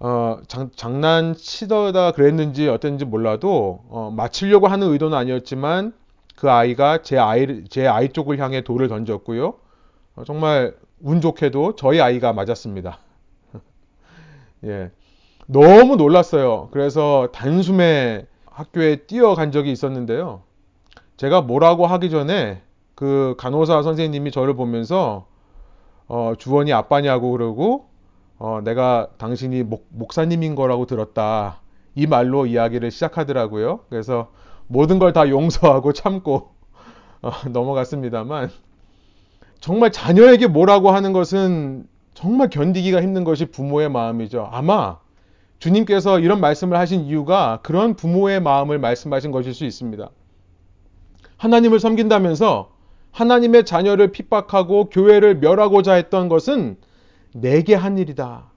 [0.01, 5.95] 어, 장, 장난치다가 그랬는지 어땠는지 몰라도 어, 맞추려고 하는 의도는 아니었지만
[6.37, 9.55] 그 아이가 제 아이 제 아이 쪽을 향해 돌을 던졌고요.
[10.17, 12.99] 어, 정말 운 좋게도 저희 아이가 맞았습니다.
[14.65, 14.91] 예.
[15.47, 16.69] 너무 놀랐어요.
[16.73, 20.43] 그래서 단숨에 학교에 뛰어간 적이 있었는데요.
[21.17, 22.63] 제가 뭐라고 하기 전에
[22.95, 25.27] 그 간호사 선생님이 저를 보면서
[26.07, 27.89] 어, 주원이 아빠냐고 그러고
[28.39, 31.61] 어, 내가 당신이 목, 목사님인 거라고 들었다.
[31.95, 33.81] 이 말로 이야기를 시작하더라고요.
[33.89, 34.31] 그래서
[34.67, 36.55] 모든 걸 다 용서하고 참고
[37.23, 38.51] 어, 넘어갔습니다만
[39.61, 44.49] 정말 자녀에게 뭐라고 하는 것은 정말 견디기가 힘든 것이 부모의 마음이죠.
[44.51, 44.99] 아마
[45.59, 50.09] 주님께서 이런 말씀을 하신 이유가 그런 부모의 마음을 말씀하신 것일 수 있습니다.
[51.37, 52.73] 하나님을 섬긴다면서
[53.11, 56.77] 하나님의 자녀를 핍박하고 교회를 멸하고자 했던 것은
[57.33, 58.51] 내게 한 일이다.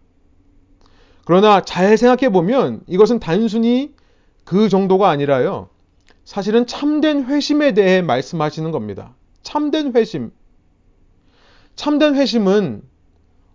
[1.25, 3.93] 그러나 잘 생각해 보면 이것은 단순히
[4.45, 5.69] 그 정도가 아니라요.
[6.23, 9.15] 사실은 참된 회심에 대해 말씀하시는 겁니다.
[9.43, 10.31] 참된 회심.
[11.75, 12.81] 참된 회심은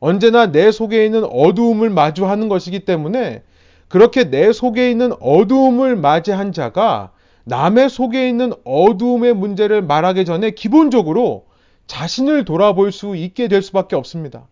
[0.02, 3.44] 언제나 내 속에 있는 어두움을 마주하는 것이기 때문에
[3.86, 7.12] 그렇게 내 속에 있는 어두움을 맞이한 자가
[7.44, 11.46] 남의 속에 있는 어두움의 문제를 말하기 전에 기본적으로
[11.86, 14.48] 자신을 돌아볼 수 있게 될 수밖에 없습니다.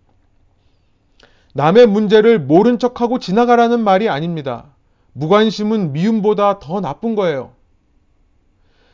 [1.52, 4.66] 남의 문제를 모른 척하고 지나가라는 말이 아닙니다.
[5.14, 7.54] 무관심은 미움보다 더 나쁜 거예요.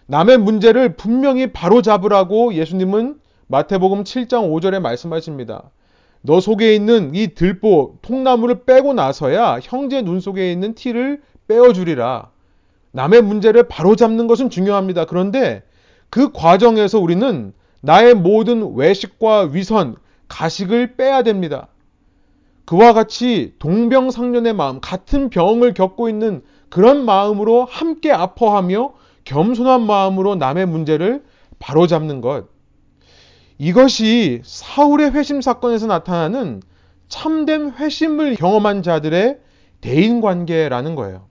[0.07, 5.71] 남의 문제를 분명히 바로 잡으라고 예수님은 마태복음 7장 5절에 말씀하십니다.
[6.27, 12.31] 너 속에 있는 이 들보, 통나무를 빼고 나서야 형제 눈 속에 있는 티를 빼어주리라.
[12.91, 15.05] 남의 문제를 바로잡는 것은 중요합니다.
[15.05, 15.63] 그런데
[16.11, 19.95] 그 과정에서 우리는 나의 모든 외식과 위선,
[20.27, 21.69] 가식을 빼야 됩니다.
[22.65, 30.67] 그와 같이 동병상련의 마음, 같은 병을 겪고 있는 그런 마음으로 함께 아파하며 겸손한 마음으로 남의
[30.67, 31.23] 문제를
[31.61, 32.56] 바로잡는 것.
[33.59, 36.63] 이것이 사울의 회심 사건에서 나타나는
[37.09, 39.39] 참된 회심을 경험한 자들의
[39.81, 41.27] 대인 관계라는 거예요.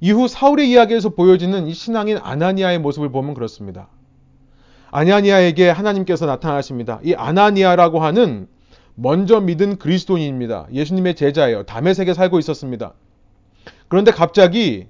[0.00, 3.88] 이후 사울의 이야기에서 보여지는 이 신앙인 아나니아의 모습을 보면 그렇습니다.
[4.90, 7.00] 아나니아에게 하나님께서 나타나십니다.
[7.02, 8.48] 이 아나니아라고 하는
[8.94, 10.66] 먼저 믿은 그리스도인입니다.
[10.72, 11.64] 예수님의 제자예요.
[11.64, 12.94] 담에색에 살고 있었습니다.
[13.88, 14.86] 그런데 갑자기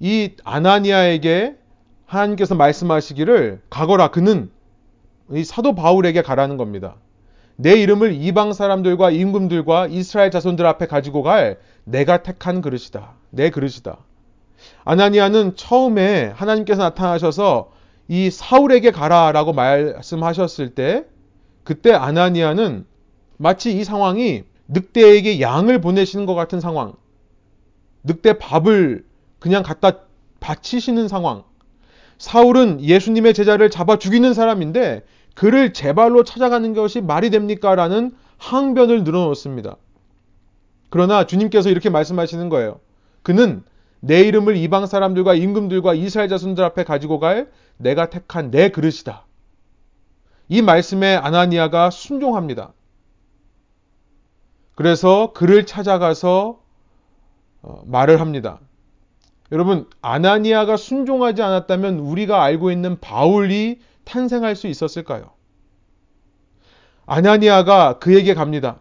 [0.00, 1.56] 이 아나니아에게
[2.06, 4.53] 하나님께서 말씀하시기를 가거라 그는 이
[5.44, 6.96] 사도 바울에게 가라는 겁니다.
[7.56, 13.12] 내 이름을 이방 사람들과 임금들과 이스라엘 자손들 앞에 가지고 갈 내가 택한 그릇이다.
[13.30, 13.98] 내 그릇이다.
[14.84, 17.72] 아나니아는 처음에 하나님께서 나타나셔서
[18.08, 21.04] 이 사울에게 가라라고 말씀하셨을 때
[21.62, 22.86] 그때 아나니아는
[23.36, 26.94] 마치 이 상황이 늑대에게 양을 보내시는 것 같은 상황.
[28.02, 29.04] 늑대 밥을
[29.38, 30.00] 그냥 갖다
[30.40, 31.44] 바치시는 상황.
[32.24, 37.74] 사울은 예수님의 제자를 잡아 죽이는 사람인데 그를 제발로 찾아가는 것이 말이 됩니까?
[37.74, 39.76] 라는 항변을 늘어놓습니다.
[40.88, 42.80] 그러나 주님께서 이렇게 말씀하시는 거예요.
[43.22, 43.62] 그는
[44.00, 49.26] 내 이름을 이방 사람들과 임금들과 이스라엘 자손들 앞에 가지고 갈 내가 택한 내 그릇이다.
[50.48, 52.72] 이 말씀에 아나니아가 순종합니다.
[54.76, 56.58] 그래서 그를 찾아가서
[57.60, 58.60] 어, 말을 합니다.
[59.52, 65.30] 여러분, 아나니아가 순종하지 않았다면 우리가 알고 있는 바울이 탄생할 수 있었을까요?
[67.06, 68.80] 아나니아가 그에게 갑니다.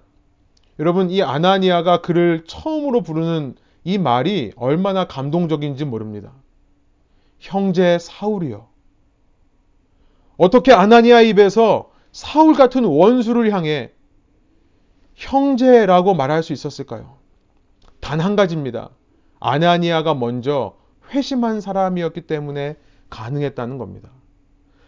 [0.80, 6.32] 여러분, 이 아나니아가 그를 처음으로 부르는 이 말이 얼마나 감동적인지 모릅니다.
[7.40, 8.68] 형제 사울이요.
[10.38, 13.92] 어떻게 아나니아 입에서 사울 같은 원수를 향해
[15.16, 17.18] 형제라고 말할 수 있었을까요?
[18.00, 18.90] 단 한 가지입니다.
[19.44, 20.74] 아나니아가 먼저
[21.12, 22.78] 회심한 사람이었기 때문에
[23.10, 24.10] 가능했다는 겁니다.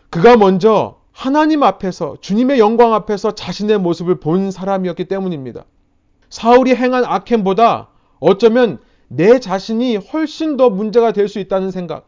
[0.09, 5.65] 그가 먼저 하나님 앞에서 주님의 영광 앞에서 자신의 모습을 본 사람이었기 때문입니다.
[6.29, 7.89] 사울이 행한 악행보다
[8.19, 12.07] 어쩌면 내 자신이 훨씬 더 문제가 될 수 있다는 생각.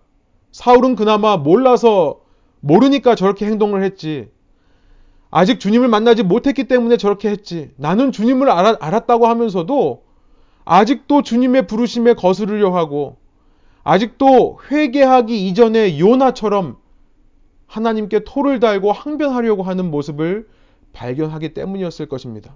[0.53, 2.21] 사울은 그나마 몰라서
[2.61, 4.29] 모르니까 저렇게 행동을 했지.
[5.29, 7.71] 아직 주님을 만나지 못했기 때문에 저렇게 했지.
[7.75, 10.06] 나는 주님을 알았, 알았다고 하면서도
[10.67, 13.15] 아직도 주님의 부르심에 거스르려 하고
[13.85, 16.77] 아직도 회개하기 이전에 요나처럼
[17.67, 20.47] 하나님께 토를 달고 항변하려고 하는 모습을
[20.91, 22.55] 발견하기 때문이었을 것입니다.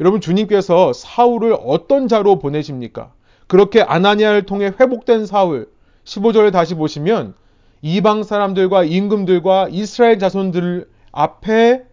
[0.00, 3.12] 여러분 주님께서 사울을 어떤 자로 보내십니까?
[3.46, 5.70] 그렇게 아나니아를 통해 회복된 사울
[6.04, 7.34] 15절을 다시 보시면
[7.82, 11.84] 이방 사람들과 임금들과 이스라엘 자손들 앞에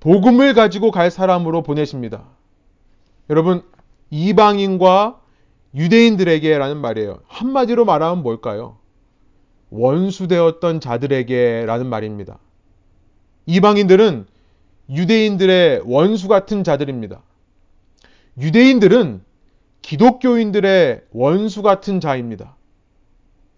[0.00, 2.35] 복음을 가지고 갈 사람으로 보내십니다.
[3.28, 3.62] 여러분
[4.10, 5.20] 이방인과
[5.74, 7.20] 유대인들에게라는 말이에요.
[7.26, 8.78] 한마디로 말하면 뭘까요?
[9.70, 12.38] 원수되었던 자들에게라는 말입니다.
[13.46, 14.26] 이방인들은
[14.90, 17.22] 유대인들의 원수 같은 자들입니다.
[18.38, 19.22] 유대인들은
[19.82, 22.56] 기독교인들의 원수 같은 자입니다.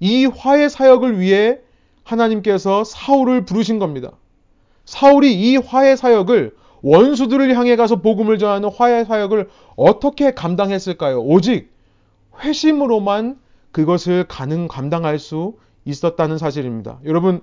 [0.01, 1.59] 이 화해 사역을 위해
[2.05, 4.13] 하나님께서 사울을 부르신 겁니다.
[4.85, 11.21] 사울이 이 화해 사역을 원수들을 향해 가서 복음을 전하는 화해 사역을 어떻게 감당했을까요?
[11.21, 11.73] 오직
[12.41, 13.39] 회심으로만
[13.73, 17.01] 그것을 가능 감당할 수 있었다는 사실입니다.
[17.05, 17.43] 여러분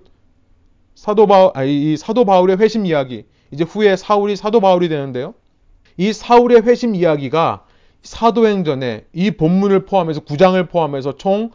[0.95, 5.33] 사도 바울 이 사도 바울의 회심 이야기 이제 후에 사울이 사도 바울이 되는데요.
[5.97, 7.65] 이 사울의 회심 이야기가
[8.03, 11.51] 사도행전에 이 본문을 포함해서 9장을 포함해서 총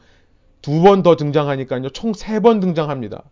[0.63, 1.89] 두 번 더 등장하니까요.
[1.89, 3.23] 총 세 번 등장합니다.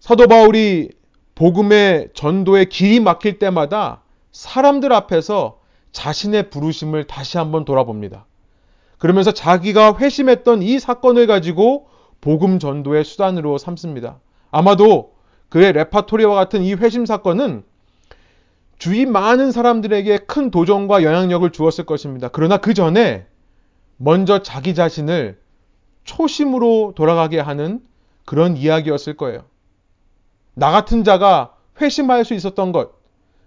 [0.00, 0.90] 사도 바울이
[1.36, 4.00] 복음의 전도에 길이 막힐 때마다
[4.32, 5.60] 사람들 앞에서
[5.92, 8.26] 자신의 부르심을 다시 한번 돌아봅니다.
[8.98, 11.88] 그러면서 자기가 회심했던 이 사건을 가지고
[12.22, 14.18] 복음 전도의 수단으로 삼습니다.
[14.50, 15.12] 아마도
[15.50, 17.64] 그의 레파토리와 같은 이 회심 사건은
[18.78, 22.28] 주위 많은 사람들에게 큰 도전과 영향력을 주었을 것입니다.
[22.28, 23.26] 그러나 그 전에
[23.98, 25.38] 먼저 자기 자신을
[26.04, 27.80] 초심으로 돌아가게 하는
[28.24, 29.44] 그런 이야기였을 거예요.
[30.58, 32.92] 나 같은 자가 회심할 수 있었던 것,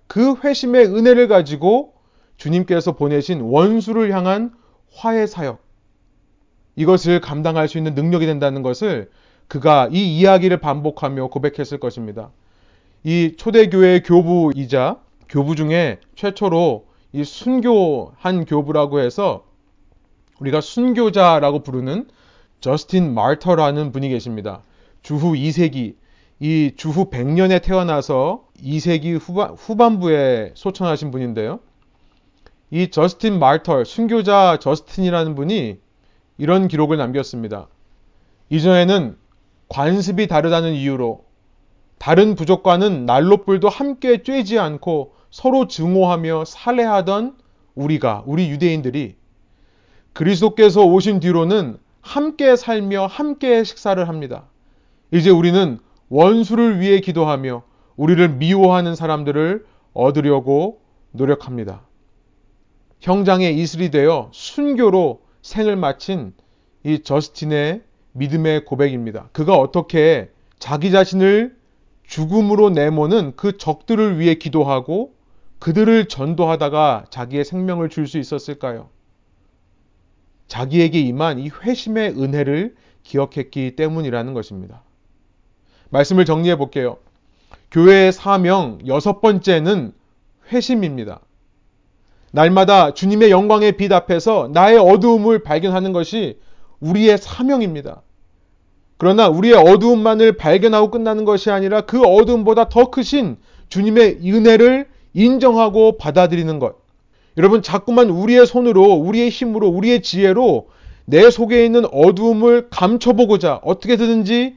[0.05, 1.93] 그 회심의 은혜를 가지고
[2.37, 4.53] 주님께서 보내신 원수를 향한
[4.93, 5.59] 화해 사역,
[6.75, 9.09] 이것을 감당할 수 있는 능력이 된다는 것을
[9.47, 12.29] 그가 이 이야기를 반복하며 고백했을 것입니다.
[13.03, 19.45] 이 초대교회 교부이자 교부 중에 최초로 이 순교한 교부라고 해서
[20.39, 22.07] 우리가 순교자라고 부르는
[22.61, 24.61] 저스틴 마터라는 분이 계십니다.
[25.01, 25.95] 주후 2세기,
[26.39, 31.59] 이 주후 100년에 태어나서 2세기 후반, 후반부에 소천하신 분인데요.
[32.71, 35.79] 이 저스틴 마터, 순교자 저스틴이라는 분이
[36.37, 37.67] 이런 기록을 남겼습니다.
[38.49, 39.17] 이전에는
[39.67, 41.25] 관습이 다르다는 이유로
[41.97, 47.35] 다른 부족과는 난로불도 함께 쬐지 않고 서로 증오하며 살해하던
[47.75, 49.15] 우리가, 우리 유대인들이
[50.13, 54.45] 그리스도께서 오신 뒤로는 함께 살며 함께 식사를 합니다.
[55.11, 57.63] 이제 우리는 원수를 위해 기도하며
[57.95, 61.81] 우리를 미워하는 사람들을 얻으려고 노력합니다.
[62.99, 66.33] 형장의 이슬이 되어 순교로 생을 마친
[66.83, 67.81] 이 저스틴의
[68.13, 69.29] 믿음의 고백입니다.
[69.31, 71.57] 그가 어떻게 자기 자신을
[72.03, 75.13] 죽음으로 내모는 그 적들을 위해 기도하고
[75.59, 78.89] 그들을 전도하다가 자기의 생명을 줄 수 있었을까요?
[80.47, 84.83] 자기에게 임한 이 회심의 은혜를 기억했기 때문이라는 것입니다.
[85.89, 86.97] 말씀을 정리해 볼게요.
[87.71, 89.93] 교회의 사명 여섯 번째는
[90.51, 91.19] 회심입니다.
[92.31, 96.39] 날마다 주님의 영광의 빛 앞에서 나의 어두움을 발견하는 것이
[96.79, 98.01] 우리의 사명입니다.
[98.97, 103.37] 그러나 우리의 어두움만을 발견하고 끝나는 것이 아니라 그 어두움보다 더 크신
[103.69, 106.75] 주님의 은혜를 인정하고 받아들이는 것.
[107.37, 110.67] 여러분, 자꾸만 우리의 손으로, 우리의 힘으로, 우리의 지혜로
[111.05, 114.55] 내 속에 있는 어두움을 감춰보고자, 어떻게든지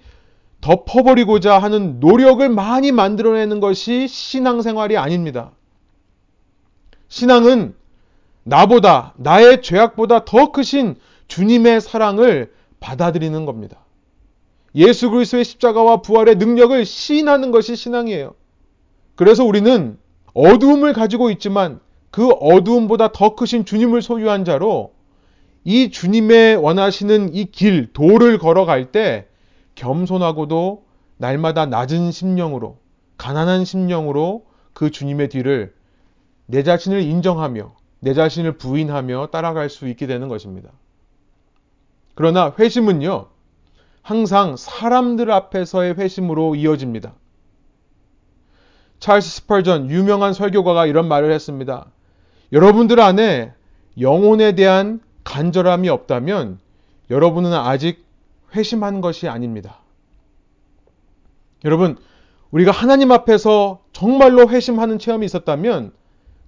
[0.63, 5.51] 덮어버리고자 하는 노력을 많이 만들어내는 것이 신앙생활이 아닙니다.
[7.09, 7.75] 신앙은
[8.45, 10.97] 나보다, 나의 죄악보다 더 크신
[11.29, 13.79] 주님의 사랑을 받아들이는 겁니다.
[14.75, 18.35] 예수 그리스도의 십자가와 부활의 능력을 시인하는 것이 신앙이에요.
[19.17, 19.99] 그래서 우리는
[20.33, 24.93] 어두움을 가지고 있지만 그 어두움보다 더 크신 주님을 소유한 자로
[25.65, 29.27] 이 주님의 원하시는 이 길, 도를 걸어갈 때
[29.75, 30.85] 겸손하고도
[31.17, 32.79] 날마다 낮은 심령으로,
[33.19, 35.75] 가난한 심령으로 그 주님의 뒤를
[36.47, 40.71] 내 자신을 인정하며 내 자신을 부인하며 따라갈 수 있게 되는 것입니다.
[42.15, 43.27] 그러나 회심은요,
[44.03, 47.15] 항상 사람들 앞에서의 회심으로 이어집니다.
[48.99, 51.87] 찰스 스펄전 유명한 설교가가 이런 말을 했습니다.
[52.53, 53.53] 여러분들 안에
[54.01, 56.59] 영혼에 대한 간절함이 없다면
[57.11, 58.05] 여러분은 아직
[58.55, 59.79] 회심한 것이 아닙니다.
[61.65, 61.97] 여러분,
[62.51, 65.93] 우리가 하나님 앞에서 정말로 회심하는 체험이 있었다면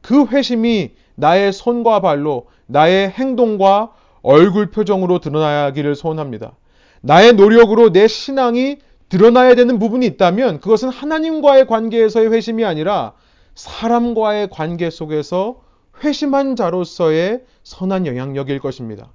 [0.03, 6.57] 그 회심이 나의 손과 발로, 나의 행동과 얼굴 표정으로 드러나기를 소원합니다.
[7.01, 13.13] 나의 노력으로 내 신앙이 드러나야 되는 부분이 있다면 그것은 하나님과의 관계에서의 회심이 아니라
[13.55, 15.63] 사람과의 관계 속에서
[16.03, 19.13] 회심한 자로서의 선한 영향력일 것입니다.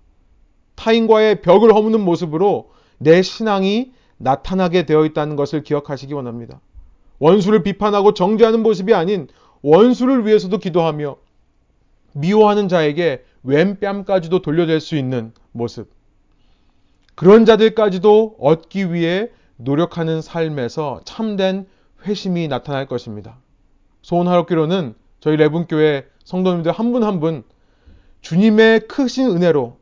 [0.76, 6.62] 타인과의 벽을 허무는 모습으로 내 신앙이 나타나게 되어 있다는 것을 기억하시기 원합니다.
[7.20, 9.28] 원수를 비판하고 정죄하는 모습이 아닌
[9.62, 11.18] 원수를 위해서도 기도하며
[12.14, 15.91] 미워하는 자에게 왼 뺨까지도 돌려댈 수 있는 모습.
[17.16, 21.68] 그런 자들까지도 얻기 위해 노력하는 삶에서 참된
[22.06, 23.38] 회심이 나타날 것입니다.
[24.02, 27.43] 소원하옵기로는 저희 레분교회 성도님들 한 분 한 분
[28.22, 29.78] 주님의 크신 은혜로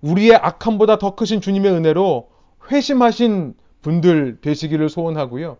[0.00, 2.29] 우리의 악함보다 더 크신 주님의 은혜로
[2.70, 5.56] 회심하신 분들 되시기를 소원하고요.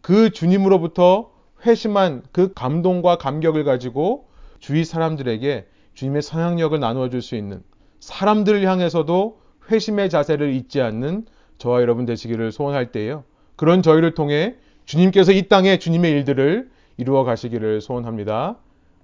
[0.00, 1.30] 그 주님으로부터
[1.64, 4.28] 회심한 그 감동과 감격을 가지고
[4.60, 7.62] 주위 사람들에게 주님의 상향력을 나누어 줄 수 있는
[8.00, 9.40] 사람들을 향해서도
[9.70, 11.26] 회심의 자세를 잊지 않는
[11.58, 13.24] 저와 여러분 되시기를 소원할 때에요.
[13.56, 14.54] 그런 저희를 통해
[14.84, 18.58] 주님께서 이 땅에 주님의 일들을 이루어 가시기를 소원합니다.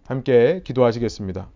[0.07, 1.48] 함께 기도하시겠습니다.